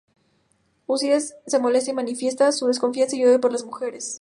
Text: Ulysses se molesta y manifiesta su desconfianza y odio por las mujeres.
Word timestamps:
Ulysses 0.87 1.35
se 1.45 1.59
molesta 1.59 1.91
y 1.91 1.93
manifiesta 1.93 2.51
su 2.53 2.65
desconfianza 2.65 3.15
y 3.15 3.23
odio 3.23 3.39
por 3.39 3.51
las 3.51 3.63
mujeres. 3.63 4.09